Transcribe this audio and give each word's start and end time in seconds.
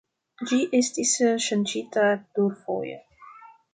Ĝi 0.51 0.57
estis 0.77 1.11
ŝanĝita 1.47 2.07
plurfoje. 2.25 2.99